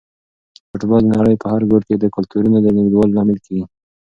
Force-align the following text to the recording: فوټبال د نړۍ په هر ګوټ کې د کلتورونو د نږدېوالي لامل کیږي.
فوټبال 0.69 1.01
د 1.05 1.09
نړۍ 1.19 1.35
په 1.41 1.47
هر 1.53 1.61
ګوټ 1.71 1.83
کې 1.89 1.95
د 1.97 2.05
کلتورونو 2.15 2.57
د 2.61 2.67
نږدېوالي 2.77 3.13
لامل 3.15 3.39
کیږي. 3.45 3.65